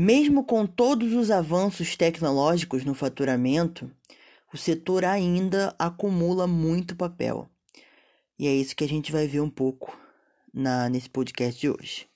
[0.00, 3.90] Mesmo com todos os avanços tecnológicos no faturamento,
[4.54, 7.50] o setor ainda acumula muito papel.
[8.38, 9.98] E é isso que a gente vai ver um pouco
[10.54, 12.06] na, nesse podcast de hoje.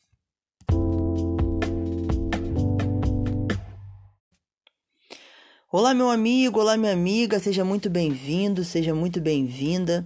[5.68, 10.04] Olá, meu amigo, olá, minha amiga, seja muito bem-vindo, seja muito bem-vinda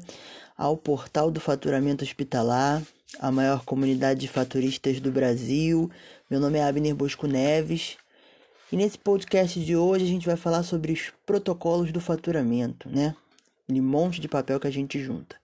[0.56, 2.82] ao portal do faturamento hospitalar,
[3.18, 5.90] a maior comunidade de faturistas do Brasil.
[6.30, 7.96] Meu nome é Abner Bosco Neves
[8.70, 13.14] e nesse podcast de hoje a gente vai falar sobre os protocolos do faturamento, né?
[13.68, 15.36] Um monte de papel que a gente junta.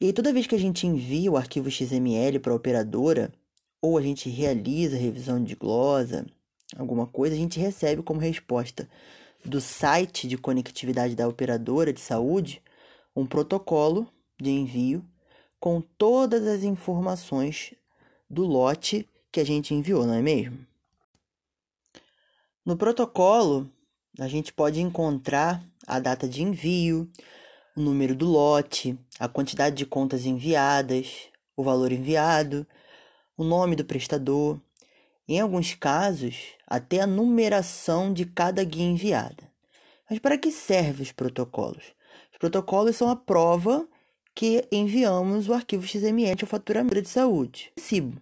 [0.00, 3.32] E toda vez que a gente envia o arquivo XML para a operadora,
[3.80, 6.26] ou a gente realiza revisão de glosa,
[6.76, 8.88] alguma coisa, a gente recebe como resposta
[9.44, 12.62] do site de conectividade da operadora de saúde
[13.14, 14.08] um protocolo
[14.40, 15.04] de envio
[15.62, 17.72] com todas as informações
[18.28, 20.66] do lote que a gente enviou, não é mesmo?
[22.66, 23.70] No protocolo,
[24.18, 27.08] a gente pode encontrar a data de envio,
[27.76, 32.66] o número do lote, a quantidade de contas enviadas, o valor enviado,
[33.36, 34.60] o nome do prestador,
[35.28, 39.48] em alguns casos, até a numeração de cada guia enviada.
[40.10, 41.84] Mas para que servem os protocolos?
[42.32, 43.88] Os protocolos são a prova
[44.34, 47.72] que enviamos o arquivo XML ao faturamento de saúde.
[47.76, 48.20] Recibo,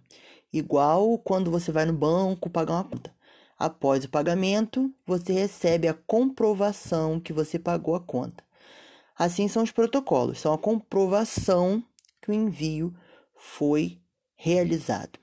[0.51, 3.13] igual quando você vai no banco pagar uma conta.
[3.57, 8.43] Após o pagamento, você recebe a comprovação que você pagou a conta.
[9.15, 11.83] Assim são os protocolos, são a comprovação
[12.19, 12.93] que o envio
[13.35, 13.99] foi
[14.35, 15.19] realizado.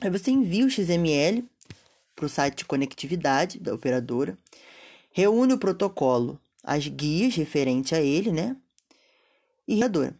[0.00, 1.44] Aí você envia o XML
[2.16, 4.38] para o site de conectividade da operadora,
[5.12, 8.56] reúne o protocolo, as guias referentes a ele, né?
[9.70, 10.12] E operadora.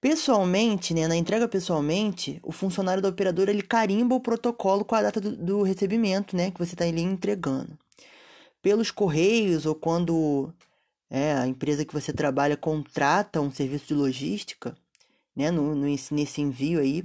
[0.00, 5.02] Pessoalmente, né, na entrega pessoalmente, o funcionário da operadora ele carimba o protocolo com a
[5.02, 7.78] data do, do recebimento, né, que você está ali entregando.
[8.62, 10.50] Pelos correios ou quando
[11.10, 14.74] é, a empresa que você trabalha contrata um serviço de logística,
[15.34, 17.04] né, no, no nesse envio aí,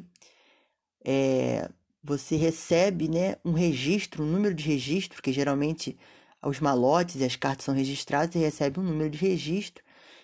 [1.03, 1.69] é,
[2.01, 5.97] você recebe né, um registro, um número de registro, que geralmente
[6.41, 9.83] os malotes e as cartas são registradas, você recebe um número de registro.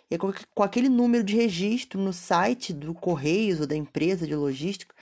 [0.10, 4.96] E com aquele número de registro no site do Correios ou da empresa de logística,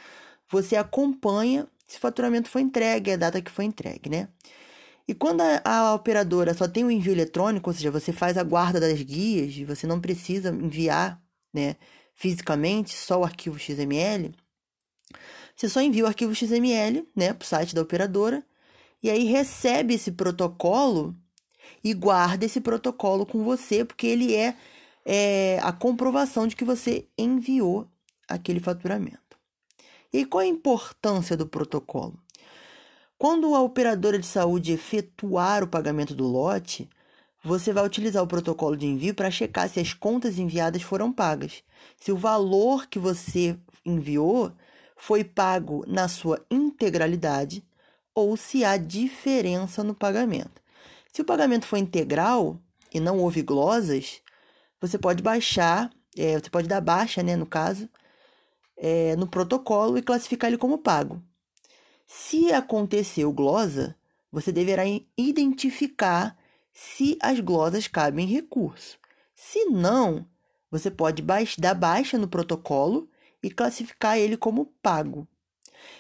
[0.50, 4.30] você acompanha se o faturamento foi entregue, a data que foi entregue, né?
[5.08, 8.44] E quando a, a, operadora só tem o envio eletrônico, ou seja, você faz a
[8.44, 11.22] guarda das guias e você não precisa enviar
[11.54, 11.76] né,
[12.16, 14.34] fisicamente só o arquivo XML,
[15.56, 18.44] você só envia o arquivo XML né, para o site da operadora
[19.02, 21.16] e aí recebe esse protocolo
[21.84, 24.56] e guarda esse protocolo com você, porque ele é,
[25.06, 27.88] é a comprovação de que você enviou
[28.28, 29.38] aquele faturamento.
[30.12, 32.18] E qual a importância do protocolo?
[33.18, 36.90] Quando a operadora de saúde efetuar o pagamento do lote,
[37.44, 41.64] você vai utilizar o protocolo de envio para checar se as contas enviadas foram pagas.
[41.98, 44.52] Se o valor que você enviou
[44.98, 47.64] foi pago na sua integralidade
[48.14, 50.62] ou se há diferença no pagamento.
[51.12, 52.60] Se o pagamento foi integral
[52.94, 54.22] e não houve glosas,
[54.88, 57.90] você pode baixar, é, você pode dar baixa, né, no caso,
[58.78, 61.22] é, no protocolo e classificar ele como pago.
[62.08, 63.96] Se aconteceu glosa,
[64.32, 64.84] você deverá
[65.18, 66.38] identificar
[66.74, 68.98] se as glosas cabem em recurso.
[69.34, 70.26] Se não,
[70.70, 71.24] você pode
[71.58, 73.10] dar baixa no protocolo
[73.42, 75.28] e classificar ele como pago.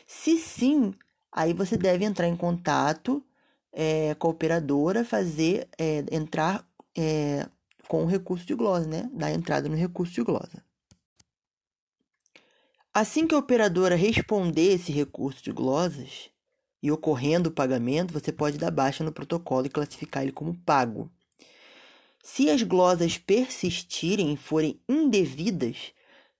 [0.05, 0.93] Se sim,
[1.31, 3.23] aí você deve entrar em contato
[3.71, 6.67] é, com a operadora, fazer é, entrar
[6.97, 7.47] é,
[7.87, 9.09] com o recurso de glosa, né?
[9.13, 10.63] Dar entrada no recurso de glosa.
[12.93, 16.29] Assim que a operadora responder esse recurso de glosas
[16.81, 21.11] e ocorrendo o pagamento, você pode dar baixa no protocolo e classificar ele como pago.
[22.23, 25.93] Se as glosas persistirem e forem indevidas,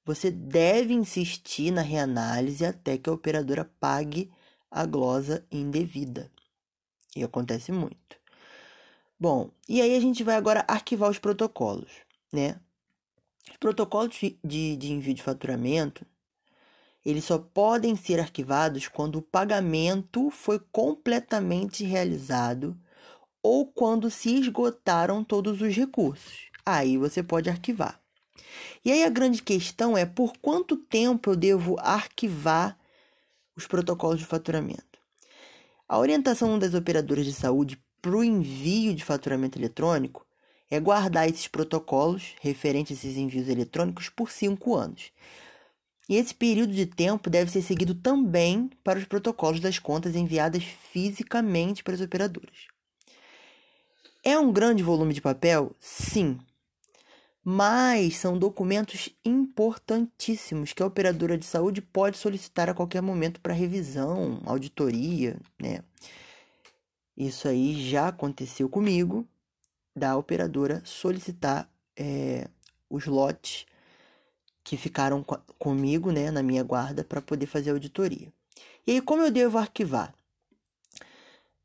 [0.06, 4.32] você deve insistir na reanálise até que a operadora pague
[4.72, 6.32] a glosa indevida.
[7.16, 8.18] E acontece muito.
[9.20, 11.92] Bom, e aí a gente vai agora arquivar os protocolos,
[12.34, 12.60] né?
[13.50, 16.06] Os protocolos de, de envio de faturamento,
[17.06, 22.78] eles só podem ser arquivados quando o pagamento foi completamente realizado
[23.42, 26.50] ou quando se esgotaram todos os recursos.
[26.66, 28.02] Aí você pode arquivar.
[28.84, 32.78] E aí a grande questão é por quanto tempo eu devo arquivar
[33.56, 35.00] os protocolos de faturamento.
[35.88, 40.28] A orientação das operadoras de saúde para o envio de faturamento eletrônico
[40.70, 45.12] é guardar esses protocolos referentes a esses envios eletrônicos por cinco anos.
[46.08, 50.64] E esse período de tempo deve ser seguido também para os protocolos das contas enviadas
[50.92, 52.68] fisicamente para as operadoras.
[54.24, 55.76] É um grande volume de papel?
[55.80, 56.38] Sim.
[57.44, 63.52] Mas são documentos importantíssimos que a operadora de saúde pode solicitar a qualquer momento para
[63.52, 65.80] revisão, auditoria, né?
[67.18, 69.28] Isso aí já aconteceu comigo,
[69.96, 72.50] da operadora solicitar é,
[72.90, 73.66] os lotes
[74.64, 75.24] que ficaram
[75.58, 78.34] comigo, né, na minha guarda, para poder fazer a auditoria.
[78.86, 80.14] E aí, como eu devo arquivar?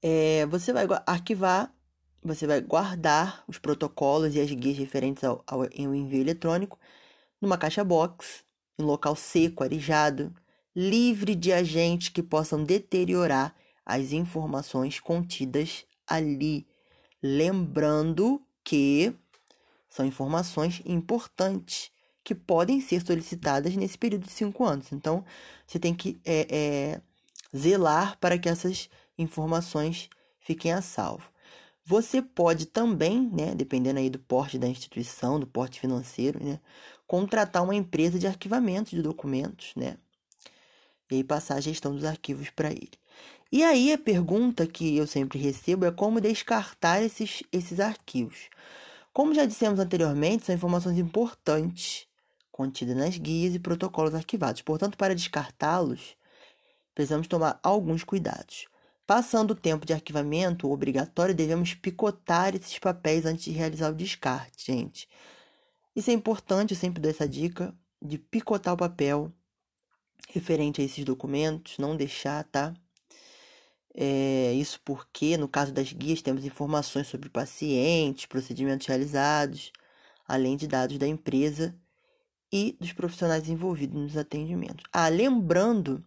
[0.03, 1.75] É, você vai arquivar,
[2.23, 6.79] você vai guardar os protocolos e as guias referentes ao, ao, ao envio eletrônico
[7.41, 8.45] numa caixa box,
[8.79, 10.35] em local seco, arejado,
[10.77, 13.55] livre de agentes que possam deteriorar
[13.95, 16.67] as informações contidas ali.
[17.23, 19.15] Lembrando que
[19.89, 21.91] são informações importantes
[22.23, 24.93] que podem ser solicitadas nesse período de cinco anos.
[24.93, 25.25] Então,
[25.67, 27.01] você tem que é, é,
[27.57, 28.89] zelar para que essas
[29.19, 30.09] informações
[30.39, 31.29] fiquem a salvo.
[31.85, 36.61] Você pode também, né, dependendo aí do porte da instituição, do porte financeiro, né,
[37.07, 39.97] contratar uma empresa de arquivamento de documentos, né,
[41.11, 42.93] e aí passar a gestão dos arquivos para ele.
[43.53, 48.49] E aí a pergunta que eu sempre recebo é como descartar esses, esses arquivos.
[49.13, 52.07] Como já dissemos anteriormente, são informações importantes
[52.53, 54.63] contidas nas guias e protocolos arquivados.
[54.63, 56.15] Portanto, para descartá-los,
[56.95, 58.69] precisamos tomar alguns cuidados.
[59.05, 64.67] Passando o tempo de arquivamento obrigatório, devemos picotar esses papéis antes de realizar o descarte,
[64.67, 65.09] gente.
[65.97, 69.33] Isso é importante, eu sempre dou essa dica de picotar o papel
[70.29, 72.73] referente a esses documentos, não deixar, tá?
[73.95, 79.73] É, isso porque, no caso das guias, temos informações sobre pacientes, procedimentos realizados,
[80.27, 81.75] além de dados da empresa
[82.53, 84.85] e dos profissionais envolvidos nos atendimentos.
[84.93, 86.05] Ah, lembrando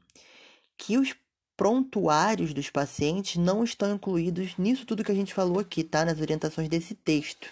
[0.78, 1.16] que os
[1.56, 6.04] prontuários dos pacientes não estão incluídos nisso tudo que a gente falou aqui, tá?
[6.06, 7.48] Nas orientações desse texto.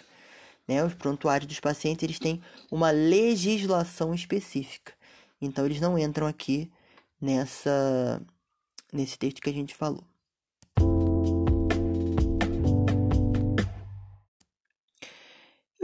[0.66, 0.84] Né?
[0.84, 4.92] Os prontuários dos pacientes eles têm uma legislação específica.
[5.40, 6.70] Então eles não entram aqui
[7.20, 8.20] nessa
[8.92, 10.04] nesse texto que a gente falou.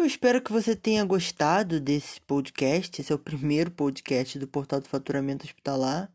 [0.08, 2.98] Espero que você tenha gostado desse podcast.
[2.98, 6.10] Esse é o primeiro podcast do Portal do Faturamento Hospitalar.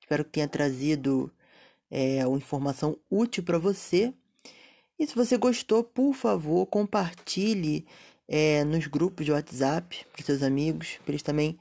[0.00, 1.30] Espero que tenha trazido
[1.90, 4.14] é, uma informação útil para você.
[4.96, 7.84] E se você gostou, por favor, compartilhe
[8.28, 11.58] é, nos grupos de WhatsApp para seus amigos, para eles também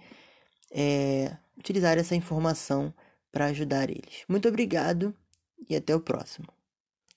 [0.69, 2.93] é, utilizarem essa informação
[3.31, 4.23] para ajudar eles.
[4.29, 5.15] Muito obrigado
[5.67, 6.47] e até o próximo.